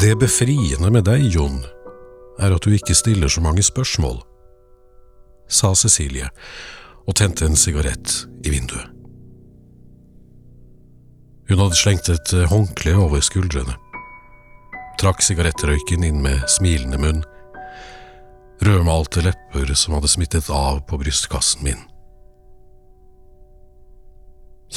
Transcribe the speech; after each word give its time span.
Det 0.00 0.14
befriende 0.16 0.88
med 0.88 1.04
deg, 1.04 1.26
Jon, 1.34 1.58
er 2.40 2.54
at 2.54 2.64
du 2.64 2.72
ikke 2.72 2.94
stiller 2.96 3.28
så 3.28 3.42
mange 3.44 3.60
spørsmål, 3.60 4.22
sa 5.44 5.74
Cecilie 5.76 6.30
og 7.04 7.18
tente 7.20 7.44
en 7.44 7.58
sigarett 7.58 8.14
i 8.40 8.54
vinduet. 8.54 8.88
Hun 11.50 11.60
hadde 11.60 11.76
slengt 11.76 12.08
et 12.08 12.32
håndkle 12.48 12.96
over 13.02 13.20
skuldrene, 13.20 13.76
trakk 15.02 15.20
sigarettrøyken 15.26 16.06
inn 16.08 16.24
med 16.24 16.48
smilende 16.48 17.00
munn, 17.02 17.22
rødmalte 18.64 19.26
lepper 19.26 19.74
som 19.76 19.98
hadde 19.98 20.14
smittet 20.16 20.48
av 20.48 20.80
på 20.88 20.96
brystkassen 21.02 21.66
min. 21.66 21.88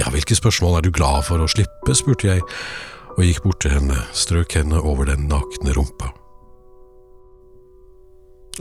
Ja, 0.01 0.11
hvilke 0.11 0.35
spørsmål 0.35 0.81
er 0.81 0.83
du 0.83 0.91
glad 0.91 1.29
for 1.29 1.39
å 1.39 1.47
slippe, 1.47 1.95
spurte 1.95 2.33
jeg, 2.33 2.43
og 3.13 3.23
gikk 3.25 3.43
bort 3.45 3.61
til 3.63 3.73
henne, 3.75 3.97
strøk 4.17 4.55
henne 4.57 4.79
over 4.81 5.07
den 5.09 5.27
nakne 5.29 5.73
rumpa. 5.77 6.09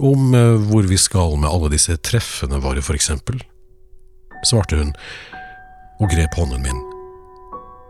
Om 0.01 0.35
eh, 0.35 0.59
hvor 0.69 0.89
vi 0.89 0.99
skal 1.01 1.37
med 1.41 1.51
alle 1.51 1.73
disse 1.73 1.97
treffene 2.01 2.61
våre, 2.65 2.85
for 2.85 2.97
eksempel, 2.97 3.41
svarte 4.49 4.81
hun 4.81 4.93
og 6.01 6.11
grep 6.13 6.37
hånden 6.37 6.65
min, 6.65 6.85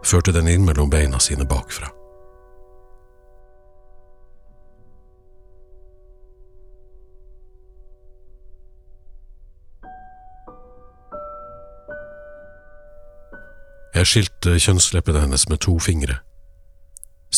førte 0.07 0.35
den 0.35 0.51
inn 0.51 0.67
mellom 0.67 0.91
beina 0.91 1.21
sine 1.23 1.47
bakfra. 1.49 1.91
Jeg 13.93 14.09
skilte 14.09 14.57
kjønnsleppene 14.59 15.21
hennes 15.23 15.45
med 15.51 15.61
to 15.63 15.77
fingre. 15.79 16.23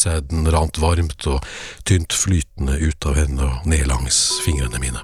Sæden 0.05 0.44
rant 0.52 0.77
varmt 0.83 1.24
og 1.30 1.44
tynt 1.88 2.12
flytende 2.12 2.77
ut 2.77 3.06
av 3.08 3.16
henne 3.16 3.47
og 3.47 3.69
ned 3.70 3.86
langs 3.88 4.19
fingrene 4.44 4.80
mine. 4.83 5.00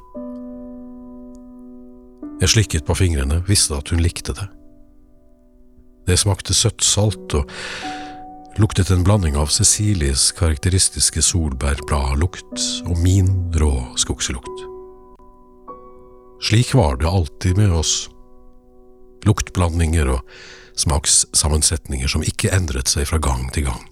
Jeg 2.41 2.53
slikket 2.55 2.87
på 2.89 2.97
fingrene, 2.97 3.41
visste 3.49 3.77
at 3.77 3.93
hun 3.93 4.03
likte 4.05 4.35
det. 4.37 4.47
Det 6.09 6.17
smakte 6.21 6.57
søtt 6.57 6.85
salt 6.85 7.37
og 7.37 7.49
luktet 8.61 8.91
en 8.93 9.05
blanding 9.07 9.37
av 9.41 9.53
Cecilies 9.53 10.31
karakteristiske 10.37 11.23
solbærbladlukt 11.25 12.65
og 12.89 12.97
min 13.01 13.31
rå 13.61 13.75
skogslukt. 14.01 14.67
Slik 16.45 16.75
var 16.77 16.97
det 17.01 17.09
alltid 17.09 17.61
med 17.61 17.73
oss. 17.77 18.09
Luktblandinger 19.29 20.17
og 20.17 20.37
smakssammensetninger 20.81 22.09
som 22.09 22.25
ikke 22.25 22.53
endret 22.57 22.89
seg 22.89 23.09
fra 23.09 23.21
gang 23.21 23.49
til 23.53 23.69
gang. 23.69 23.85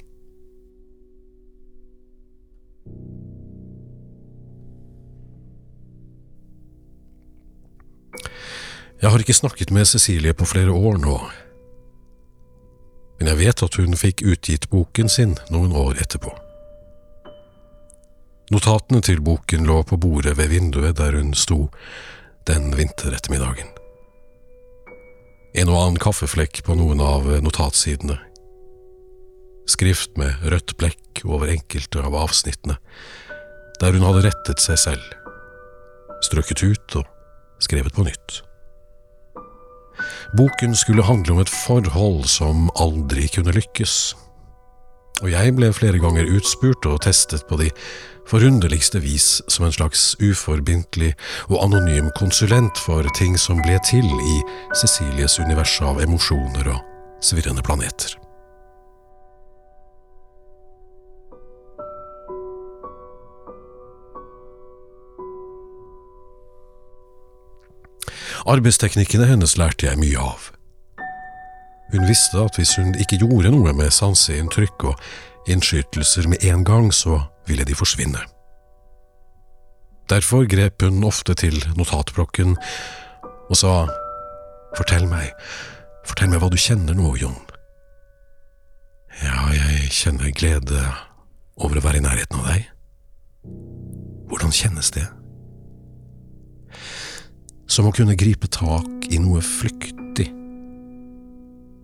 Jeg 8.99 9.13
har 9.15 9.23
ikke 9.23 9.37
snakket 9.37 9.71
med 9.71 9.87
Cecilie 9.87 10.35
på 10.35 10.47
flere 10.49 10.75
år 10.75 10.97
nå, 10.99 11.17
men 13.19 13.29
jeg 13.31 13.39
vet 13.39 13.63
at 13.63 13.77
hun 13.79 13.95
fikk 13.99 14.25
utgitt 14.27 14.69
boken 14.71 15.11
sin 15.11 15.37
noen 15.55 15.75
år 15.75 16.01
etterpå. 16.03 16.33
Notatene 18.51 19.03
til 19.05 19.21
boken 19.23 19.69
lå 19.69 19.83
på 19.87 19.99
bordet 20.01 20.35
ved 20.39 20.51
vinduet 20.51 20.97
der 20.99 21.19
hun 21.19 21.35
sto 21.37 21.69
den 22.51 22.73
vinterettermiddagen. 22.79 23.71
En 25.59 25.71
og 25.71 25.79
annen 25.83 26.01
kaffeflekk 26.03 26.63
på 26.67 26.75
noen 26.79 27.03
av 27.05 27.29
notatsidene. 27.45 28.17
Skrift 29.69 30.19
med 30.19 30.43
rødt 30.43 30.75
blekk 30.81 31.23
over 31.27 31.53
enkelte 31.55 32.03
av 32.03 32.19
avsnittene, 32.19 32.79
der 33.79 33.95
hun 33.95 34.07
hadde 34.09 34.27
rettet 34.27 34.65
seg 34.65 34.83
selv, 34.89 35.07
strøket 36.25 36.67
ut 36.67 37.01
og 37.03 37.63
skrevet 37.63 37.95
på 37.95 38.07
nytt. 38.07 38.43
Boken 40.37 40.75
skulle 40.77 41.03
handle 41.03 41.33
om 41.33 41.41
et 41.41 41.49
forhold 41.49 42.29
som 42.29 42.69
aldri 42.77 43.29
kunne 43.33 43.55
lykkes. 43.57 44.15
Og 45.23 45.33
jeg 45.33 45.55
ble 45.57 45.73
flere 45.75 45.99
ganger 45.99 46.29
utspurt 46.37 46.87
og 46.87 47.01
testet 47.07 47.47
på 47.49 47.57
de 47.59 47.71
forunderligste 48.29 49.01
vis 49.01 49.41
som 49.49 49.67
en 49.67 49.75
slags 49.75 50.13
uforbindelig 50.21 51.15
og 51.49 51.65
anonym 51.65 52.13
konsulent 52.19 52.79
for 52.85 53.09
ting 53.17 53.41
som 53.41 53.65
ble 53.65 53.81
til 53.89 54.05
i 54.05 54.39
Cecilies 54.77 55.41
univers 55.41 55.81
av 55.83 56.03
emosjoner 56.05 56.75
og 56.77 57.25
svirrende 57.25 57.65
planeter. 57.65 58.28
Arbeidsteknikkene 68.49 69.27
hennes 69.29 69.59
lærte 69.61 69.87
jeg 69.87 70.01
mye 70.01 70.21
av. 70.25 70.47
Hun 71.93 72.07
visste 72.09 72.41
at 72.41 72.57
hvis 72.57 72.77
hun 72.81 72.95
ikke 73.01 73.19
gjorde 73.21 73.53
noe 73.53 73.75
med 73.77 73.93
sanseinntrykk 73.93 74.87
og 74.89 75.51
innskytelser 75.53 76.29
med 76.33 76.45
en 76.49 76.65
gang, 76.65 76.89
så 76.95 77.21
ville 77.49 77.65
de 77.69 77.77
forsvinne. 77.77 78.21
Derfor 80.09 80.47
grep 80.49 80.83
hun 80.83 81.05
ofte 81.05 81.37
til 81.37 81.61
notatblokken 81.77 82.57
og 83.49 83.57
sa 83.57 83.75
Fortell 84.77 85.07
meg, 85.09 85.33
fortell 86.05 86.29
meg 86.29 86.43
hva 86.43 86.51
du 86.53 86.59
kjenner 86.61 86.97
nå, 86.97 87.15
Jon. 87.17 87.39
Ja, 89.25 89.49
jeg 89.57 89.89
kjenner 89.97 90.29
glede 90.37 90.83
over 91.57 91.81
å 91.81 91.85
være 91.87 92.03
i 92.03 92.05
nærheten 92.05 92.43
av 92.43 92.51
deg. 92.53 92.69
Hvordan 94.29 94.53
kjennes 94.53 94.93
det? 94.95 95.07
Som 97.79 97.87
å 97.87 97.95
kunne 97.95 98.17
gripe 98.19 98.49
tak 98.51 99.05
i 99.07 99.21
noe 99.23 99.39
flyktig. 99.39 100.25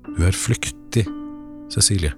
Du 0.08 0.24
er 0.26 0.34
flyktig, 0.34 1.04
Cecilie. 1.70 2.10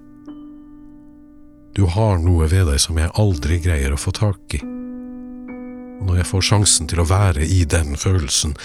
Du 1.77 1.83
har 1.93 2.17
noe 2.17 2.47
ved 2.49 2.65
deg 2.71 2.81
som 2.81 2.97
jeg 2.97 3.13
aldri 3.21 3.59
greier 3.61 3.93
å 3.93 3.99
få 4.01 4.15
tak 4.17 4.55
i. 4.57 4.63
Og 4.65 6.07
når 6.07 6.23
jeg 6.23 6.29
får 6.31 6.47
sjansen 6.47 6.89
til 6.89 7.03
å 7.03 7.05
være 7.05 7.45
i 7.45 7.59
den 7.69 7.93
følelsen, 8.01 8.57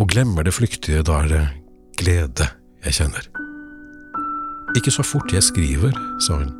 og 0.00 0.08
glemmer 0.14 0.48
det 0.48 0.56
flyktige, 0.56 1.04
da 1.04 1.20
er 1.26 1.28
det 1.34 1.44
glede 2.00 2.48
jeg 2.86 2.96
kjenner. 3.02 3.28
Ikke 4.72 4.94
så 4.96 5.04
fort 5.04 5.36
jeg 5.36 5.44
skriver, 5.44 5.92
sa 6.24 6.40
hun. 6.40 6.56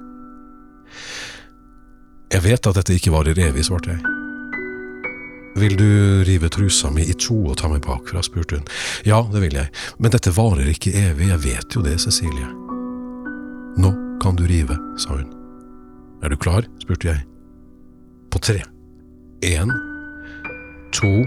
Jeg 2.29 2.45
vet 2.45 2.61
at 2.61 2.77
dette 2.77 3.01
ikke 3.01 3.17
varer 3.17 3.41
evig, 3.49 3.65
svarte 3.65 3.97
jeg. 3.97 4.26
Vil 5.57 5.77
du 5.77 5.89
rive 6.29 6.49
trusa 6.53 6.91
mi 6.93 7.07
i 7.09 7.15
to 7.17 7.37
og 7.49 7.57
ta 7.61 7.71
meg 7.73 7.81
bakfra, 7.87 8.21
spurte 8.25 8.59
hun. 8.59 8.67
Ja, 9.09 9.23
det 9.33 9.41
vil 9.41 9.57
jeg, 9.57 9.71
men 9.97 10.13
dette 10.13 10.35
varer 10.37 10.69
ikke 10.69 10.93
evig, 10.93 11.31
jeg 11.31 11.43
vet 11.47 11.77
jo 11.77 11.85
det, 11.87 11.97
Cecilie. 12.03 12.51
Nå 13.81 13.95
kan 14.21 14.37
du 14.37 14.45
rive, 14.49 14.77
sa 15.01 15.17
hun. 15.17 15.31
Er 16.25 16.33
du 16.33 16.37
klar? 16.37 16.69
spurte 16.83 17.09
jeg. 17.09 17.25
På 18.33 18.41
tre. 18.43 18.61
Én, 19.45 19.73
to 20.93 21.25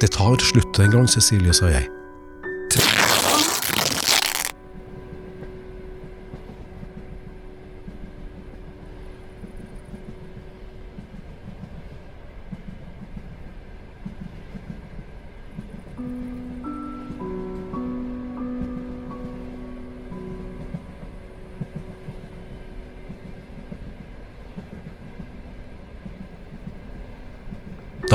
Det 0.00 0.10
tar 0.10 0.40
slutt 0.42 0.78
en 0.82 0.90
gang, 0.90 1.06
Cecilie, 1.06 1.52
sa 1.54 1.68
jeg. 1.70 1.86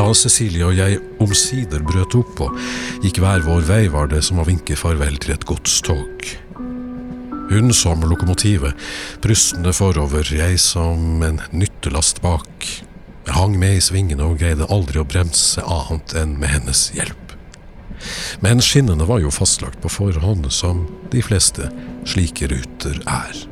Da 0.03 0.09
Cecilie 0.11 0.65
og 0.67 0.75
jeg 0.75 0.97
omsider 1.23 1.79
brøt 1.87 2.15
opp 2.19 2.41
og 2.43 2.57
gikk 3.05 3.21
hver 3.23 3.43
vår 3.45 3.61
vei, 3.69 3.83
var 3.87 4.09
det 4.11 4.19
som 4.27 4.41
å 4.41 4.43
vinke 4.43 4.75
farvel 4.75 5.15
til 5.23 5.31
et 5.31 5.45
godstog. 5.47 6.25
Hun 7.47 7.71
som 7.71 8.03
lokomotivet, 8.09 8.75
prustende 9.23 9.71
forover, 9.71 10.27
jeg 10.27 10.59
som 10.59 11.23
en 11.23 11.39
nyttelast 11.55 12.19
bak. 12.25 12.67
Jeg 13.29 13.37
hang 13.37 13.55
med 13.61 13.77
i 13.77 13.85
svingene 13.85 14.27
og 14.27 14.43
greide 14.43 14.67
aldri 14.75 14.99
å 14.99 15.07
bremse 15.07 15.63
annet 15.63 16.17
enn 16.19 16.35
med 16.41 16.51
hennes 16.51 16.83
hjelp. 16.97 17.37
Men 18.43 18.59
skinnene 18.59 19.07
var 19.07 19.23
jo 19.23 19.31
fastlagt 19.31 19.79
på 19.79 19.93
forhånd, 20.01 20.51
som 20.51 20.83
de 21.15 21.23
fleste 21.23 21.71
slike 22.03 22.51
ruter 22.51 22.99
er. 23.07 23.45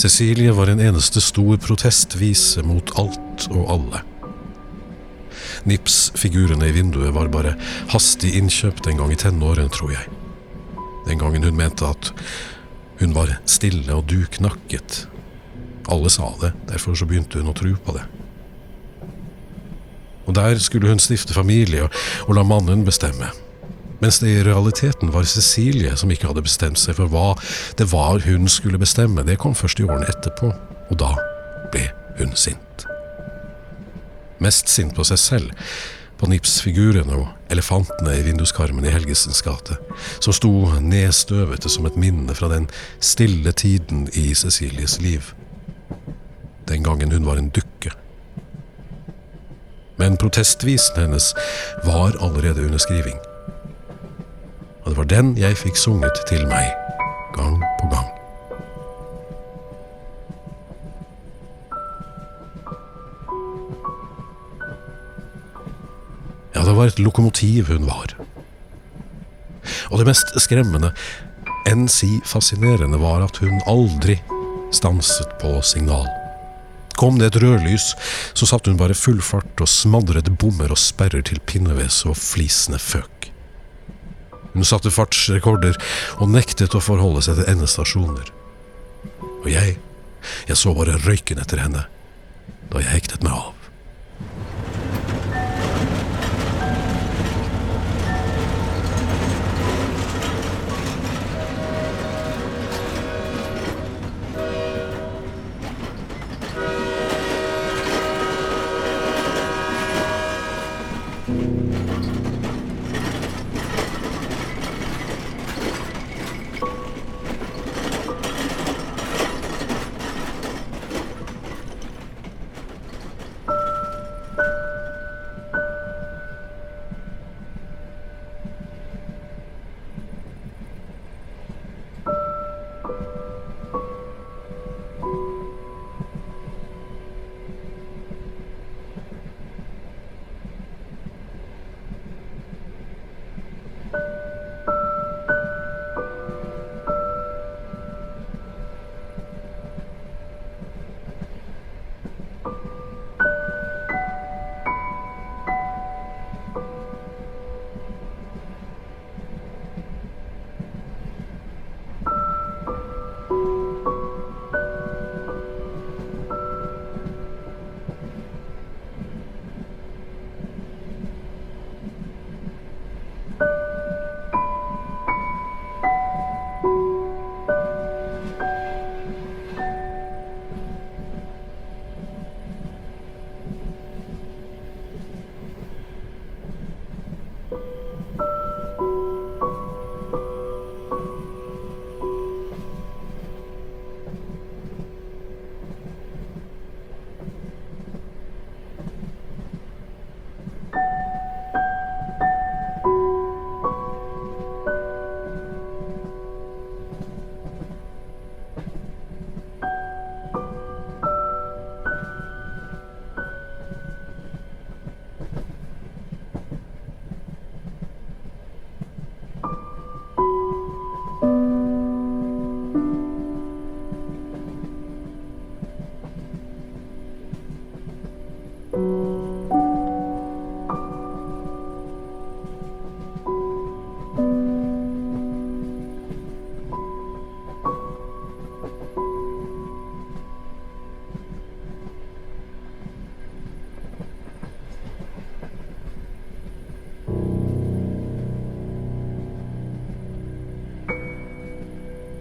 Cecilie 0.00 0.52
var 0.56 0.70
en 0.72 0.80
eneste 0.80 1.20
stor 1.20 1.58
protestvise 1.60 2.62
mot 2.64 2.88
alt 2.96 3.42
og 3.52 3.66
alle. 3.68 3.98
Nips-figurene 5.68 6.70
i 6.70 6.72
vinduet 6.72 7.12
var 7.12 7.28
bare 7.28 7.52
hastig 7.92 8.30
innkjøpt 8.38 8.88
en 8.88 9.02
gang 9.02 9.12
i 9.12 9.18
tenårene, 9.20 9.68
tror 9.68 9.92
jeg. 9.92 10.08
Den 11.04 11.20
gangen 11.20 11.44
hun 11.44 11.58
mente 11.58 11.84
at 11.84 12.14
hun 13.02 13.12
var 13.12 13.34
stille 13.44 13.92
og 13.92 14.08
duknakket. 14.08 15.02
Alle 15.92 16.12
sa 16.12 16.30
det, 16.40 16.54
derfor 16.70 16.96
så 16.96 17.08
begynte 17.08 17.42
hun 17.42 17.52
å 17.52 17.56
tro 17.60 17.74
på 17.84 17.98
det. 17.98 18.06
Og 20.24 20.32
der 20.40 20.56
skulle 20.64 20.88
hun 20.88 21.02
stifte 21.02 21.36
familie 21.36 21.90
og, 21.90 22.32
la 22.32 22.46
mannen 22.46 22.86
bestemme. 22.88 23.28
Mens 24.00 24.18
det 24.22 24.30
i 24.32 24.42
realiteten 24.44 25.12
var 25.12 25.28
Cecilie 25.28 25.92
som 25.96 26.10
ikke 26.12 26.30
hadde 26.30 26.44
bestemt 26.44 26.80
seg 26.80 26.96
for 26.96 27.12
hva 27.12 27.34
det 27.76 27.90
var 27.92 28.24
hun 28.24 28.48
skulle 28.48 28.80
bestemme. 28.80 29.24
Det 29.28 29.38
kom 29.40 29.54
først 29.54 29.80
i 29.80 29.84
årene 29.84 30.08
etterpå, 30.08 30.52
og 30.88 31.00
da 31.00 31.12
ble 31.72 31.90
hun 32.18 32.32
sint. 32.36 32.86
Mest 34.40 34.72
sint 34.72 34.96
på 34.96 35.04
seg 35.04 35.20
selv, 35.20 35.52
på 36.20 36.28
nipsfigurene 36.28 37.16
og 37.16 37.52
elefantene 37.52 38.16
i 38.16 38.24
vinduskarmen 38.24 38.84
i 38.84 38.92
Helgesens 38.92 39.40
gate, 39.44 39.76
som 40.20 40.36
sto 40.36 40.52
nedstøvete 40.80 41.72
som 41.72 41.88
et 41.88 41.96
minne 42.00 42.36
fra 42.36 42.48
den 42.52 42.68
stille 43.04 43.52
tiden 43.52 44.06
i 44.16 44.30
Cecilies 44.36 44.98
liv. 45.00 45.32
Den 46.68 46.84
gangen 46.84 47.12
hun 47.12 47.28
var 47.28 47.40
en 47.40 47.52
dukke. 47.52 47.92
Men 50.00 50.16
protestvisen 50.20 50.96
hennes 50.96 51.34
var 51.84 52.16
allerede 52.20 52.64
under 52.64 52.80
skriving. 52.80 53.20
Og 54.84 54.90
det 54.90 54.96
var 54.96 55.10
den 55.10 55.34
jeg 55.38 55.58
fikk 55.60 55.76
sunget 55.76 56.22
til 56.28 56.46
meg, 56.48 56.72
gang 57.36 57.60
på 57.80 57.90
gang. 57.92 58.08
Ja, 66.54 66.64
det 66.66 66.76
var 66.76 66.90
et 66.90 66.98
lokomotiv 67.00 67.70
hun 67.72 67.86
var. 67.88 68.16
Og 69.90 70.00
det 70.00 70.08
mest 70.08 70.32
skremmende, 70.42 70.92
enn 71.68 71.86
si 71.88 72.08
fascinerende, 72.26 72.98
var 73.00 73.24
at 73.24 73.40
hun 73.42 73.60
aldri 73.70 74.18
stanset 74.74 75.36
på 75.40 75.54
signal. 75.66 76.08
Kom 77.00 77.16
det 77.16 77.30
et 77.30 77.40
rødlys, 77.42 77.94
så 78.36 78.48
satte 78.48 78.72
hun 78.72 78.80
bare 78.80 78.98
full 78.98 79.22
fart 79.24 79.62
og 79.62 79.70
smadret 79.70 80.28
bommer 80.40 80.72
og 80.72 80.80
sperrer 80.80 81.24
til 81.24 81.40
pinneves 81.48 82.02
og 82.04 82.18
flisende 82.18 82.80
føk. 82.82 83.29
Hun 84.54 84.66
satte 84.66 84.92
fartsrekorder 84.94 85.78
og 86.18 86.32
nektet 86.32 86.74
å 86.74 86.82
forholde 86.82 87.22
seg 87.26 87.38
til 87.38 87.50
endestasjoner. 87.52 88.32
Og 89.40 89.48
jeg, 89.50 89.78
jeg 90.48 90.58
så 90.58 90.74
bare 90.76 90.98
røyken 91.06 91.40
etter 91.42 91.62
henne 91.62 91.86
da 92.70 92.82
jeg 92.82 92.92
hektet 92.92 93.24
meg 93.26 93.34
av. 93.34 93.59